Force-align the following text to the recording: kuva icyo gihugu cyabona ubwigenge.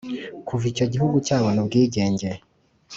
kuva 0.47 0.65
icyo 0.71 0.85
gihugu 0.93 1.15
cyabona 1.25 1.57
ubwigenge. 1.63 2.27